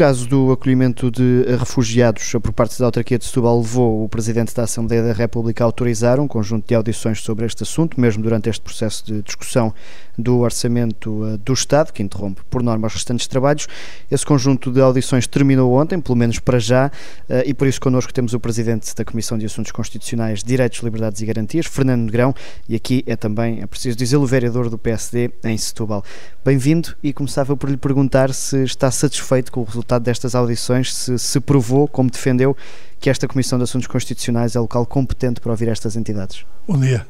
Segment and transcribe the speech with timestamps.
[0.00, 4.62] Caso do acolhimento de refugiados por parte da autarquia de Setúbal levou o Presidente da
[4.62, 8.62] Assembleia da República a autorizar um conjunto de audições sobre este assunto, mesmo durante este
[8.62, 9.74] processo de discussão
[10.16, 13.66] do Orçamento eh, do Estado, que interrompe por norma os restantes trabalhos.
[14.10, 16.90] Esse conjunto de audições terminou ontem, pelo menos para já,
[17.28, 21.20] eh, e por isso connosco temos o Presidente da Comissão de Assuntos Constitucionais, Direitos, Liberdades
[21.20, 22.34] e Garantias, Fernando Negrão,
[22.66, 26.02] e aqui é também, é preciso dizer, o vereador do PSD em Setúbal.
[26.42, 31.18] Bem-vindo e começava por lhe perguntar se está satisfeito com o resultado destas audições, se
[31.18, 32.56] se provou, como defendeu,
[32.98, 36.44] que esta Comissão de Assuntos Constitucionais é local competente para ouvir estas entidades.
[36.66, 37.06] Bom dia.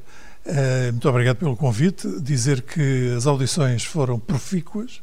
[0.47, 2.09] Uh, muito obrigado pelo convite.
[2.21, 5.03] Dizer que as audições foram profícuas,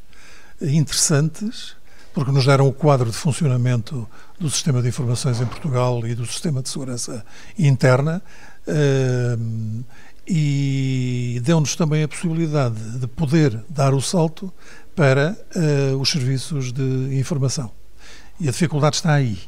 [0.62, 1.76] interessantes,
[2.14, 4.08] porque nos deram o quadro de funcionamento
[4.40, 7.24] do sistema de informações em Portugal e do sistema de segurança
[7.60, 8.22] interna.
[10.28, 14.52] E deu-nos também a possibilidade de poder dar o salto
[14.96, 17.72] para uh, os serviços de informação.
[18.40, 19.40] E a dificuldade está aí.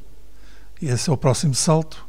[0.81, 2.08] Esse é o próximo salto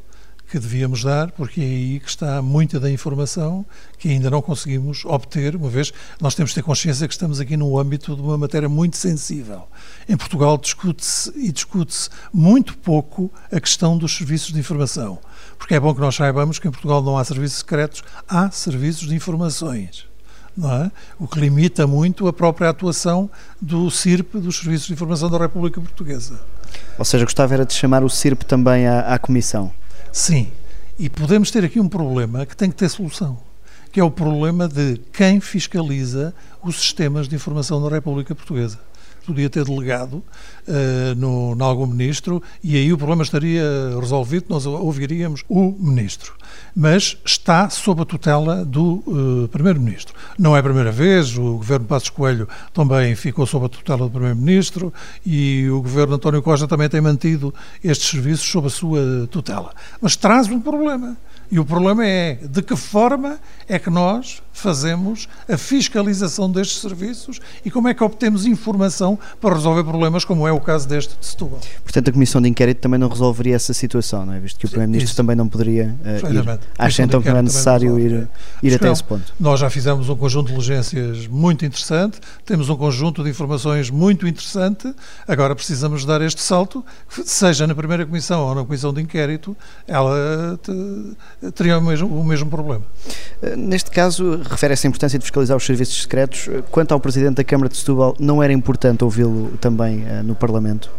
[0.50, 3.64] que devíamos dar, porque é aí que está muita da informação
[3.96, 7.56] que ainda não conseguimos obter, uma vez nós temos de ter consciência que estamos aqui
[7.56, 9.68] no âmbito de uma matéria muito sensível.
[10.08, 15.20] Em Portugal discute-se e discute-se muito pouco a questão dos serviços de informação,
[15.56, 19.06] porque é bom que nós saibamos que em Portugal não há serviços secretos, há serviços
[19.06, 20.10] de informações.
[20.58, 20.90] É?
[21.18, 23.30] O que limita muito a própria atuação
[23.62, 26.40] do CIRP, dos Serviços de Informação da República Portuguesa.
[26.98, 29.72] Ou seja, gostava era de chamar o CIRP também à, à Comissão.
[30.12, 30.50] Sim,
[30.98, 33.38] e podemos ter aqui um problema que tem que ter solução,
[33.92, 38.78] que é o problema de quem fiscaliza os sistemas de informação da República Portuguesa
[39.26, 43.62] podia ter delegado uh, no, em algum ministro e aí o problema estaria
[43.98, 46.34] resolvido, nós ouviríamos o ministro.
[46.74, 50.14] Mas está sob a tutela do uh, primeiro-ministro.
[50.38, 54.10] Não é a primeira vez, o governo Passos Coelho também ficou sob a tutela do
[54.10, 54.92] primeiro-ministro
[55.24, 59.72] e o governo António Costa também tem mantido estes serviços sob a sua tutela.
[60.00, 61.16] Mas traz um problema
[61.50, 63.38] e o problema é de que forma
[63.68, 69.54] é que nós fazemos a fiscalização destes serviços e como é que obtemos informação para
[69.54, 71.60] resolver problemas como é o caso deste de Setúbal.
[71.82, 74.40] Portanto, a Comissão de Inquérito também não resolveria essa situação, não é?
[74.40, 76.60] Visto que o Primeiro-Ministro também não poderia uh, ir.
[76.78, 78.28] Acha então que não é necessário ir,
[78.62, 79.32] ir até esse ponto?
[79.38, 84.26] Nós já fizemos um conjunto de diligências muito interessante, temos um conjunto de informações muito
[84.26, 84.94] interessante,
[85.26, 86.84] agora precisamos dar este salto,
[87.24, 89.56] seja na primeira Comissão ou na Comissão de Inquérito,
[89.86, 90.72] ela te,
[91.54, 92.84] teria o mesmo, o mesmo problema.
[93.42, 96.48] Eh, neste caso, refere essa importância de fiscalizar os serviços secretos.
[96.48, 100.34] Eh, quanto ao Presidente da Câmara de Setúbal, não era importante ouvi-lo também uh, no
[100.34, 100.90] Parlamento?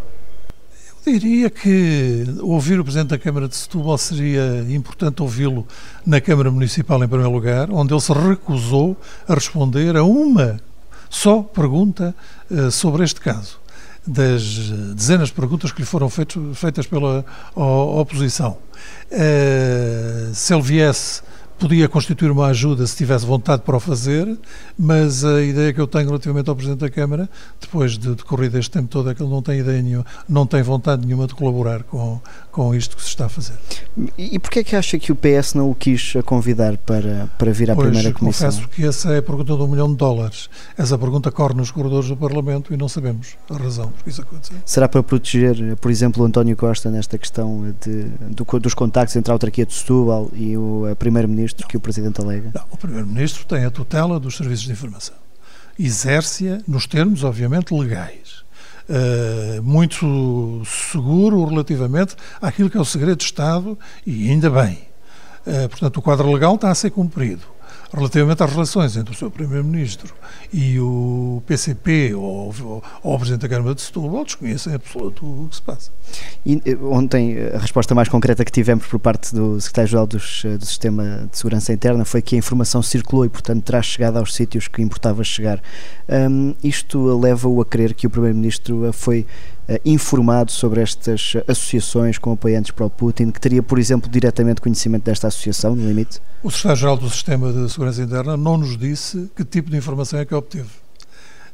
[1.06, 5.68] Eu diria que ouvir o Presidente da Câmara de Setúbal seria importante ouvi-lo
[6.06, 8.98] na Câmara Municipal, em primeiro lugar, onde ele se recusou
[9.28, 10.60] a responder a uma
[11.10, 12.16] só pergunta
[12.50, 13.61] uh, sobre este caso
[14.06, 14.44] das
[14.96, 17.24] dezenas de perguntas que lhe foram feitos, feitas pela
[17.56, 18.58] oposição.
[19.12, 21.22] Uh, se ele viesse
[21.62, 24.36] podia constituir uma ajuda se tivesse vontade para o fazer,
[24.78, 27.30] mas a ideia que eu tenho relativamente ao Presidente da Câmara,
[27.60, 30.64] depois de decorrido este tempo todo, é que ele não tem ideia nenhuma, não tem
[30.64, 32.20] vontade nenhuma de colaborar com,
[32.52, 33.54] com isto que se está a fazer.
[34.18, 37.70] E porquê é que acha que o PS não o quis convidar para, para vir
[37.70, 38.50] à pois, primeira comissão?
[38.50, 40.50] confesso que essa é a pergunta de um milhão de dólares.
[40.76, 44.22] Essa pergunta corre nos corredores do Parlamento e não sabemos a razão por que isso
[44.24, 44.58] aconteceu.
[44.66, 49.32] Será para proteger, por exemplo, o António Costa nesta questão de, do, dos contactos entre
[49.32, 51.51] a autarquia de Setúbal e o Primeiro-Ministro?
[51.56, 52.52] Primeiro-Ministro que o Presidente alega?
[52.54, 55.16] Não, o Primeiro-Ministro tem a tutela dos serviços de informação.
[55.78, 58.42] Exerce-a nos termos, obviamente, legais.
[58.90, 64.80] Uh, muito seguro relativamente àquilo que é o segredo de Estado e ainda bem.
[65.46, 67.44] Uh, portanto, o quadro legal está a ser cumprido
[67.94, 70.14] relativamente às relações entre o seu Primeiro-Ministro
[70.52, 75.48] e o PCP ou, ou, ou, o Presidente da Câmara de Setúbal, desconhecem absoluto o
[75.50, 75.92] que se passa.
[76.46, 81.28] E eh, ontem a resposta mais concreta que tivemos por parte do Secretário-Geral do Sistema
[81.30, 84.82] de Segurança Interna foi que a informação circulou e, portanto, terá chegado aos sítios que
[84.82, 85.62] importava chegar.
[86.10, 89.26] Um, isto leva-o a crer que o Primeiro-Ministro foi
[89.61, 94.62] eh, informado sobre estas associações com apoiantes para o Putin, que teria, por exemplo, diretamente
[94.62, 96.20] conhecimento desta associação, no limite?
[96.44, 100.26] O Secretário-Geral do Sistema de Segurança Interna não nos disse que tipo de informação é
[100.26, 100.70] que obteve.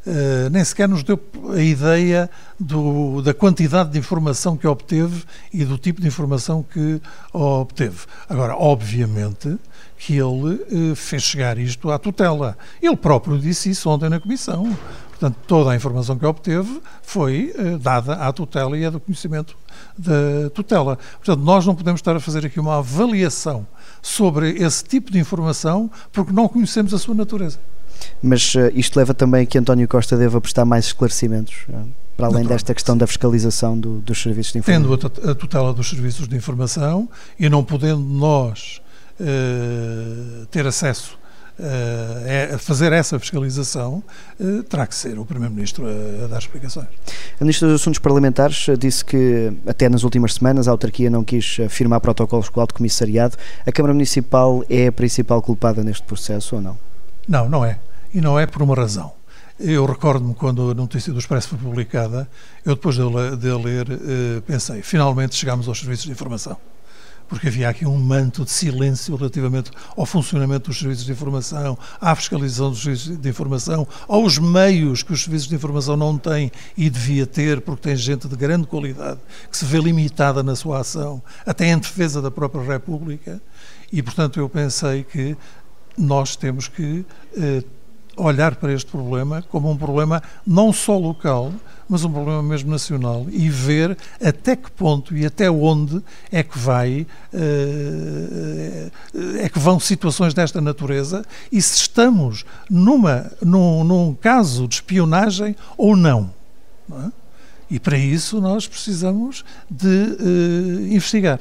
[0.07, 1.19] Uh, nem sequer nos deu
[1.54, 7.01] a ideia do, da quantidade de informação que obteve e do tipo de informação que
[7.33, 8.06] obteve.
[8.30, 9.57] Agora, obviamente
[9.98, 12.57] que ele uh, fez chegar isto à tutela.
[12.81, 14.77] Ele próprio disse isso ontem na Comissão.
[15.19, 19.58] Portanto, toda a informação que obteve foi uh, dada à tutela e é do conhecimento
[19.98, 21.00] da tutela.
[21.18, 23.66] Portanto, nós não podemos estar a fazer aqui uma avaliação
[24.00, 27.58] sobre esse tipo de informação porque não conhecemos a sua natureza.
[28.22, 32.28] Mas uh, isto leva também a que António Costa deva prestar mais esclarecimentos, uh, para
[32.28, 35.10] além desta questão da fiscalização do, dos serviços de informação.
[35.10, 37.10] Tendo a, tutela dos serviços de informação
[37.40, 38.81] e não podendo nós
[39.19, 41.18] uh, ter acesso
[41.59, 44.04] uh, a fazer essa fiscalização,
[44.39, 46.88] uh, terá que ser o Primeiro-Ministro a, a, dar explicações.
[47.39, 51.57] A Ministra dos Assuntos Parlamentares disse que, até nas últimas semanas, a autarquia não quis
[51.69, 53.38] firmar protocolos com o Alto Comissariado.
[53.65, 56.77] A Câmara Municipal é a principal culpada neste processo ou não?
[57.27, 57.80] Não, não é.
[58.13, 59.18] E não é por uma razão.
[59.59, 62.30] Eu recordo-me quando a notícia do Expresso foi publicada,
[62.63, 63.01] eu depois de,
[63.38, 66.57] de a ler eh, pensei, finalmente chegámos aos serviços de informação.
[67.28, 72.16] Porque havia aqui um manto de silêncio relativamente ao funcionamento dos serviços de informação, à
[72.16, 76.90] fiscalização dos serviços de informação, aos meios que os serviços de informação não têm e
[76.90, 79.20] devia ter, porque tem gente de grande qualidade
[79.50, 83.42] que se vê limitada na sua ação, até em defesa da própria República.
[83.92, 85.36] E, portanto, eu pensei que
[85.98, 87.64] nós temos que eh,
[88.18, 91.54] olhar para este problema como um problema não só local,
[91.88, 96.58] mas um problema mesmo nacional e ver até que ponto e até onde é que
[96.58, 98.90] vai eh,
[99.40, 105.56] é que vão situações desta natureza e se estamos numa num, num caso de espionagem
[105.78, 106.34] ou não,
[106.90, 107.12] não é?
[107.69, 111.40] e para isso nós precisamos de uh, investigar.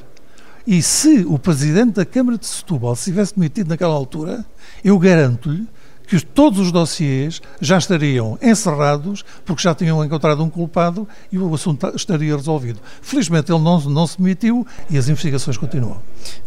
[0.65, 4.45] E se o presidente da Câmara de Setúbal se tivesse demitido naquela altura,
[4.83, 5.65] eu garanto-lhe
[6.07, 11.53] que todos os dossiês já estariam encerrados porque já tinham encontrado um culpado e o
[11.53, 12.79] assunto estaria resolvido.
[13.01, 15.97] Felizmente ele não, não se demitiu e as investigações continuam.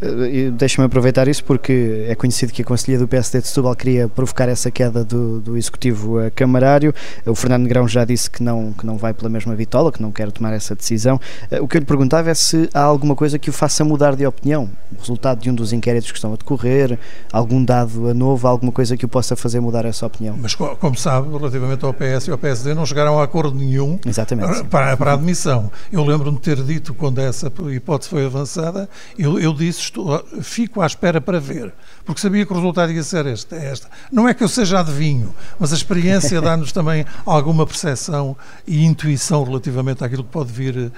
[0.02, 4.08] Uh, Deixa-me aproveitar isso porque é conhecido que a Conselhia do PSD de Setúbal queria
[4.08, 6.94] provocar essa queda do, do Executivo uh, Camarário.
[7.26, 10.10] O Fernando Negrão já disse que não, que não vai pela mesma vitola, que não
[10.10, 11.20] quer tomar essa decisão.
[11.60, 14.24] O que eu lhe perguntava é se há alguma coisa que o faça mudar de
[14.24, 14.70] opinião.
[14.96, 16.98] O resultado de um dos inquéritos que estão a decorrer,
[17.32, 20.36] algum dado a novo, alguma coisa que o possa fazer fazer mudar essa opinião.
[20.40, 24.64] Mas, como sabe, relativamente ao PS e ao PSD, não chegaram a acordo nenhum Exatamente,
[24.64, 25.70] para, para a admissão.
[25.90, 28.88] Eu lembro-me de ter dito, quando essa hipótese foi avançada,
[29.18, 31.74] eu, eu disse, estou, fico à espera para ver,
[32.04, 33.88] porque sabia que o resultado ia ser este, esta.
[34.12, 38.36] Não é que eu seja adivinho, mas a experiência dá-nos também alguma percepção
[38.66, 40.92] e intuição relativamente àquilo que pode vir uh,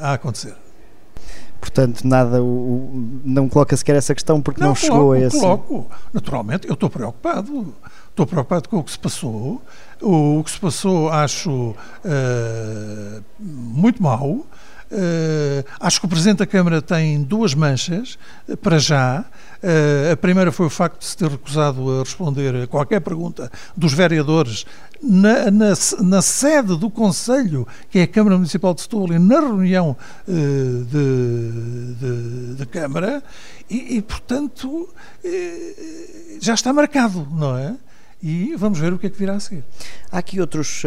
[0.00, 0.63] a acontecer
[1.64, 5.40] portanto nada o, não coloca sequer essa questão porque não, não chegou coloco, a esse
[5.40, 5.90] coloco.
[6.12, 7.74] naturalmente eu estou preocupado.
[8.10, 9.60] Estou preocupado com o que se passou.
[10.00, 14.46] O, o que se passou acho uh, muito mal
[14.94, 18.16] Uh, acho que o Presidente da Câmara tem duas manchas,
[18.48, 19.24] uh, para já.
[19.60, 23.50] Uh, a primeira foi o facto de se ter recusado a responder a qualquer pergunta
[23.76, 24.64] dos vereadores
[25.02, 29.40] na, na, na sede do Conselho, que é a Câmara Municipal de Setúbal, e na
[29.40, 29.96] reunião
[30.28, 30.84] de,
[31.94, 33.20] de, de, Câmara,
[33.68, 34.88] e, e portanto,
[36.40, 37.74] já está marcado, não é?
[38.22, 39.64] E vamos ver o que é que virá a seguir.
[40.10, 40.82] Há aqui outros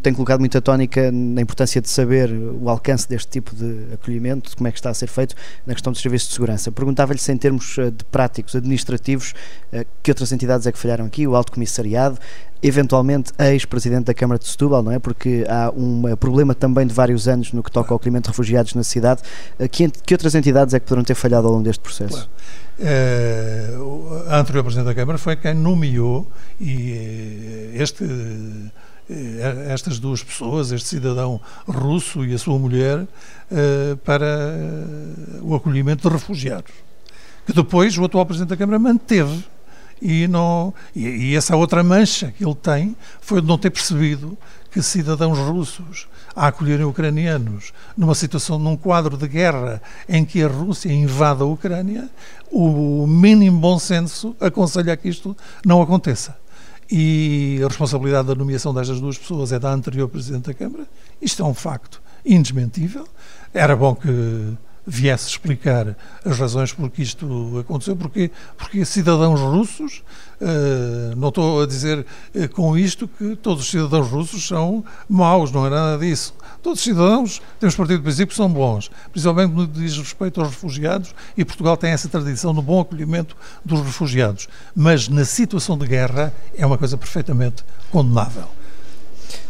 [0.00, 4.66] tem colocado muita tónica na importância de saber o alcance deste tipo de acolhimento, como
[4.66, 5.34] é que está a ser feito
[5.66, 6.72] na questão dos serviços de segurança.
[6.72, 9.34] Perguntava-lhe se em termos eh, de práticos, administrativos,
[9.72, 12.18] eh, que outras entidades é que falharam aqui, o Alto Comissariado,
[12.62, 14.98] eventualmente ex-presidente da Câmara de Setúbal, não é?
[14.98, 18.74] Porque há um problema também de vários anos no que toca ao acolhimento de refugiados
[18.74, 19.20] na cidade.
[19.58, 22.28] Eh, que, que outras entidades é que poderão ter falhado ao longo deste processo?
[22.78, 24.24] Claro.
[24.28, 26.26] a anterior Presidente da Câmara foi quem nomeou
[26.58, 28.87] e este eh,
[29.68, 33.06] estas duas pessoas, este cidadão russo e a sua mulher,
[33.50, 36.72] eh, para eh, o acolhimento de refugiados.
[37.46, 39.44] Que depois o atual Presidente da Câmara manteve.
[40.00, 44.38] E, não, e essa outra mancha que ele tem foi de não ter percebido
[44.70, 50.46] que cidadãos russos a acolherem ucranianos numa situação, num quadro de guerra em que a
[50.46, 52.08] Rússia invada a Ucrânia,
[52.48, 55.36] o mínimo bom senso aconselha que isto
[55.66, 56.36] não aconteça
[56.90, 60.86] e a responsabilidade da nomeação destas duas pessoas é da anterior Presidente da Câmara.
[61.20, 63.06] Isto é um facto indesmentível.
[63.52, 64.56] Era bom que
[64.88, 70.02] viesse explicar as razões por que isto aconteceu, porque, porque cidadãos russos,
[70.40, 75.52] uh, não estou a dizer uh, com isto que todos os cidadãos russos são maus,
[75.52, 76.34] não é nada disso.
[76.62, 80.50] Todos os cidadãos, temos partido do princípio, são bons, principalmente no que diz respeito aos
[80.50, 84.48] refugiados, e Portugal tem essa tradição no bom acolhimento dos refugiados.
[84.74, 88.48] Mas na situação de guerra é uma coisa perfeitamente condenável.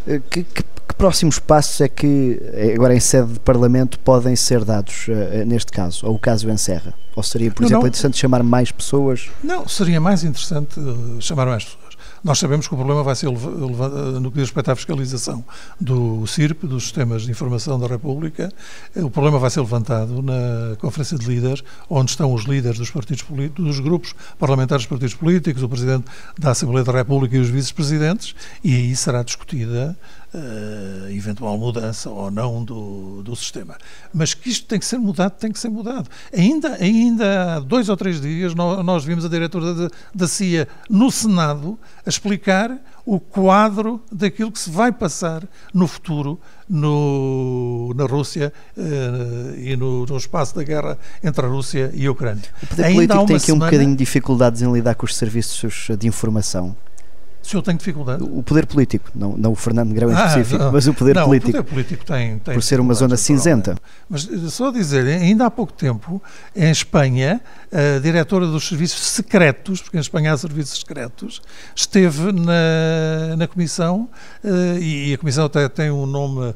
[0.07, 4.35] Eh, que, que, que, próximos passos é que, eh, agora em sede de Parlamento, podem
[4.35, 6.07] ser dados uh, neste caso?
[6.07, 6.93] Ou o caso encerra?
[7.15, 9.29] Ou seria, por não, exemplo, não, interessante chamar mais pessoas?
[9.43, 10.75] Não, seria mais interessante
[11.21, 11.88] chamar mais pessoas.
[12.23, 15.45] Nós sabemos que o problema vai ser, no que diz respeito à fiscalização
[15.81, 18.53] do CIRP, dos Sistemas de Informação da República,
[18.97, 23.23] o problema vai ser levantado na Conferência de Líderes, onde estão os líderes dos partidos
[23.23, 26.07] políticos, dos grupos parlamentares dos partidos políticos, o Presidente
[26.39, 28.35] da Assembleia da República e os vice-presidentes,
[28.65, 29.97] e aí será discutida
[30.35, 33.77] uh, eventual mudança ou não do, do sistema.
[34.13, 36.09] Mas que isto tem que ser mudado, tem que ser mudado.
[36.33, 40.69] Ainda, ainda há dois ou três dias nós, nós vimos a diretora da, da CIA
[40.89, 45.43] no Senado a explicar o quadro daquilo que se vai passar
[45.73, 51.91] no futuro no, na Rússia uh, e no, no, espaço da guerra entre a Rússia
[51.95, 52.45] e a Ucrânia.
[52.63, 53.65] O poder Ainda político tem aqui semana...
[53.65, 56.77] um bocadinho de dificuldades em lidar com os serviços de informação.
[57.49, 58.23] Se eu tenho dificuldade.
[58.23, 61.15] O poder político, não, não o Fernando Negrão em ah, específico, não, mas o poder
[61.15, 61.59] não, político.
[61.59, 62.39] O poder político tem.
[62.41, 63.75] tem por ser uma zona cinzenta.
[64.07, 66.23] Mas eh, só dizer, ainda há pouco tempo,
[66.55, 67.41] em Espanha,
[67.73, 71.41] a diretora dos serviços secretos, porque em Espanha há serviços secretos,
[71.75, 74.11] esteve na, na Comissão,
[74.45, 76.55] uh, e a Comissão até tem um nome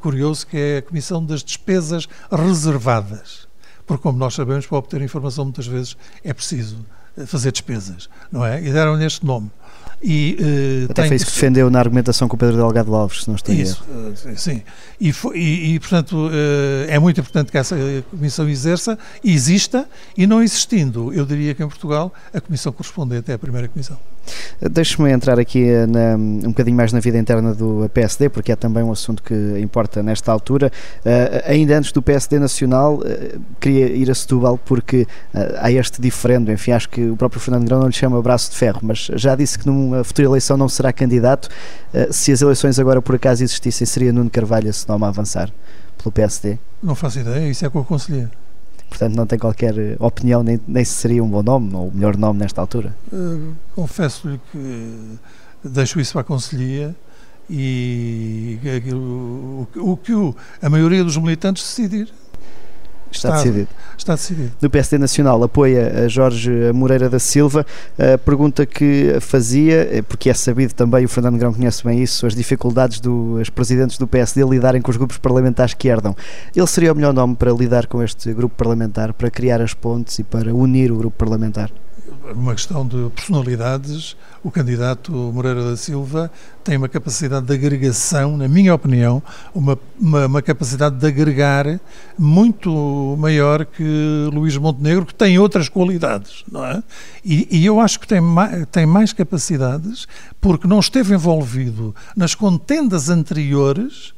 [0.00, 3.46] curioso, que é a Comissão das Despesas Reservadas.
[3.86, 6.78] Porque, como nós sabemos, para obter informação muitas vezes é preciso
[7.26, 8.62] fazer despesas, não é?
[8.62, 9.50] E deram-lhe este nome.
[10.02, 10.36] E,
[10.88, 13.36] uh, Até foi isso que defendeu na argumentação com o Pedro Delgado Alves, se não
[13.36, 14.62] estou Isso, uh, sim.
[15.00, 16.30] E, e, e portanto, uh,
[16.88, 17.76] é muito importante que essa
[18.10, 23.34] comissão exerça, exista, e não existindo, eu diria que em Portugal, a comissão correspondente é
[23.34, 23.96] a primeira comissão.
[24.60, 28.82] Deixe-me entrar aqui na, um bocadinho mais na vida interna do PSD, porque é também
[28.82, 30.70] um assunto que importa nesta altura.
[31.04, 36.00] Uh, ainda antes do PSD Nacional, uh, queria ir a Setúbal porque uh, há este
[36.00, 36.52] diferendo.
[36.52, 39.34] Enfim, acho que o próprio Fernando Grão não lhe chama braço de ferro, mas já
[39.34, 41.48] disse que numa futura eleição não será candidato.
[42.10, 45.50] se as eleições agora por acaso existissem, seria Nuno Carvalho se não a avançar
[45.98, 46.58] pelo PSD?
[46.82, 48.41] Não faço ideia, isso é com o conselheiro
[48.92, 51.92] portanto não tem qualquer eh, opinião, nem, nem se seria um bom nome ou o
[51.94, 52.94] melhor nome nesta altura?
[53.10, 55.18] Uh, Confesso-lhe que
[55.64, 56.94] deixo isso para a Conselhia
[57.48, 58.58] e
[58.92, 62.12] o, o, o que o, a maioria dos militantes decidir.
[63.12, 63.68] Está, está, decidido.
[63.96, 64.52] Está decidido.
[64.60, 67.64] Do PSD Nacional apoia a Jorge Moreira da Silva.
[67.98, 72.26] A pergunta que fazia, é porque é sabido também, o Fernando Grão conhece bem isso,
[72.26, 76.16] as dificuldades dos presidentes do PSD lidarem com os grupos parlamentares que herdam.
[76.56, 80.18] Ele seria o melhor nome para lidar com este grupo parlamentar, para criar as pontes
[80.18, 81.70] e para unir o grupo parlamentar?
[82.32, 86.30] Uma questão de personalidades, o candidato Moreira da Silva
[86.64, 89.22] tem uma capacidade de agregação, na minha opinião,
[89.54, 91.80] uma, uma, uma capacidade de agregar
[92.18, 96.82] muito maior que Luís Montenegro, que tem outras qualidades, não é?
[97.24, 100.06] E, e eu acho que tem mais, tem mais capacidades
[100.40, 104.12] porque não esteve envolvido nas contendas anteriores,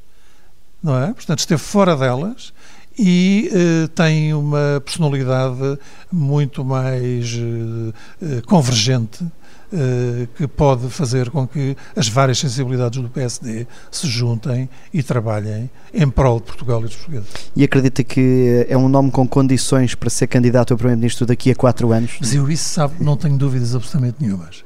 [0.83, 1.12] não é?
[1.12, 2.52] Portanto, esteve fora delas
[2.99, 5.79] e uh, tem uma personalidade
[6.11, 13.67] muito mais uh, convergente uh, que pode fazer com que as várias sensibilidades do PSD
[13.91, 17.29] se juntem e trabalhem em prol de Portugal e dos portugueses.
[17.57, 21.55] E acredita que é um nome com condições para ser candidato a Primeiro-Ministro daqui a
[21.55, 22.13] quatro anos?
[22.21, 24.65] Mas eu isso sabe, não tenho dúvidas absolutamente nenhumas.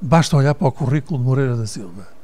[0.00, 2.21] Basta olhar para o currículo de Moreira da Silva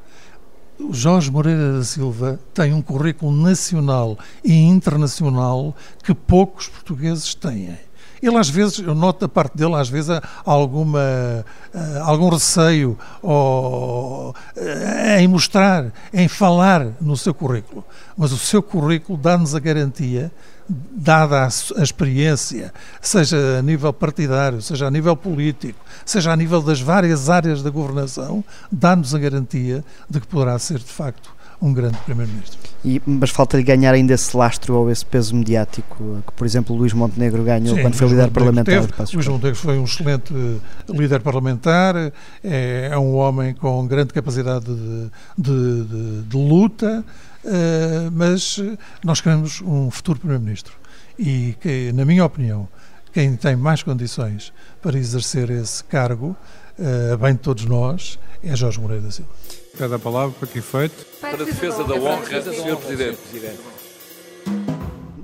[0.81, 7.77] o Jorge Moreira da Silva tem um currículo nacional e internacional que poucos portugueses têm.
[8.23, 12.99] Ele às vezes, eu noto da parte dele, às vezes há alguma, uh, algum receio
[13.23, 17.85] ou, uh, em mostrar, em falar no seu currículo.
[18.17, 20.33] Mas o seu currículo dá-nos a garantia
[20.69, 26.81] dada a, experiência, seja a nível partidário, seja a nível político, seja a nível das
[26.81, 31.99] várias áreas da governação, dá-nos a garantia de que poderá ser, de facto, um grande
[32.05, 32.59] Primeiro-Ministro.
[33.05, 37.43] Mas falta-lhe ganhar ainda esse lastro ou esse peso mediático que, por exemplo, Luís Montenegro
[37.43, 38.87] ganhou Sim, quando foi líder parlamentar.
[38.87, 40.33] Teve, Luís Montenegro foi um excelente
[40.89, 41.97] líder parlamentar,
[42.45, 47.05] é, é um homem com grande capacidade de, de, de, de luta,
[48.13, 48.61] mas
[49.05, 50.75] nós queremos um futuro Primeiro-Ministro.
[51.19, 52.69] E que, na minha opinião,
[53.13, 56.37] quem tem mais condições para exercer esse cargo,
[56.79, 59.31] uh, a bem de todos nós, é Jorge Moreira da Silva.
[59.77, 61.07] Pede a palavra para que efeito?
[61.21, 62.77] Para a defesa da honra, Sr.
[62.77, 63.19] Presidente.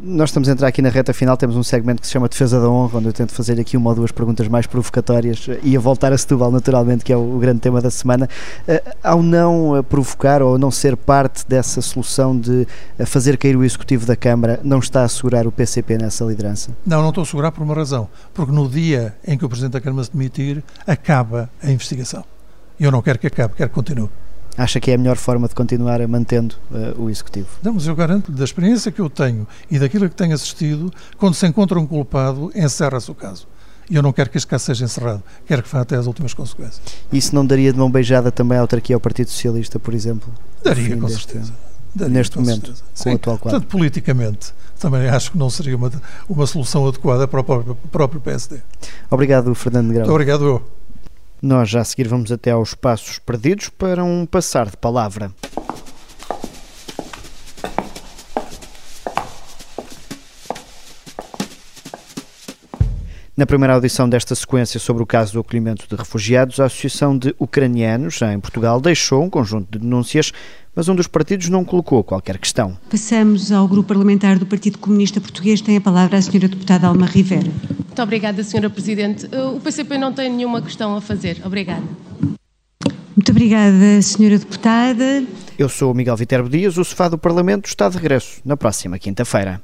[0.06, 2.61] Nós estamos a entrar aqui na reta final, temos um segmento que se chama Defesa
[2.61, 5.80] da Honra, onde eu tento fazer aqui uma ou duas perguntas mais provocatórias e a
[5.80, 8.28] voltar a Setúbal, naturalmente, que é o, grande tema da semana.
[8.68, 12.68] Uh, ao não provocar ou não ser parte dessa solução de
[13.06, 16.76] fazer cair o Executivo da Câmara, não está a assegurar o PCP nessa liderança?
[16.84, 18.06] Não, não estou a assegurar por uma razão.
[18.34, 22.23] Porque no dia em que o Presidente da Câmara se demitir, acaba a investigação.
[22.78, 24.11] Eu não quero que acabe, quero que continue.
[24.56, 27.49] Acha que é a melhor forma de continuar mantendo uh, o Executivo?
[27.62, 31.34] Não, mas eu garanto da experiência que eu tenho e daquilo que tenho assistido, quando
[31.34, 33.49] se encontra um culpado, encerra-se o caso.
[33.90, 35.23] E eu não quero que este caso seja encerrado.
[35.46, 36.80] Quero que vá até às últimas consequências.
[37.12, 40.32] Isso não daria de mão beijada também à autarquia ao Partido Socialista, por exemplo?
[40.62, 41.52] Daria, com deste, certeza.
[41.94, 42.82] Daria, neste momento, certeza.
[42.82, 43.11] com Sim.
[43.11, 43.61] o atual quadro.
[43.61, 45.90] Portanto, politicamente, também acho que não seria uma,
[46.28, 48.58] uma solução adequada para o próprio, próprio PSD.
[49.11, 50.00] Obrigado, Fernando Grau.
[50.00, 50.62] Muito obrigado eu.
[51.44, 55.30] Nós já a seguir vamos até aos passos perdidos para um passar de palavra.
[63.36, 67.34] Na primeira audição desta sequência sobre o caso do acolhimento de refugiados, a Associação de
[67.38, 70.32] Ucranianos em Portugal deixou um conjunto de denúncias,
[70.75, 72.76] mas um dos partidos não colocou qualquer questão.
[72.90, 75.61] Passamos ao grupo parlamentar do Partido Comunista Português.
[75.61, 77.50] Tem a palavra a senhora deputada Alma Rivera.
[77.71, 79.28] Muito obrigada, senhora Presidente.
[79.54, 81.40] O PCP não tem nenhuma questão a fazer.
[81.45, 81.85] Obrigada.
[83.16, 85.25] Muito obrigada, senhora deputada.
[85.57, 86.76] Eu sou o Miguel Viterbo Dias.
[86.76, 89.62] O Sofá do Parlamento está de regresso na próxima quinta-feira.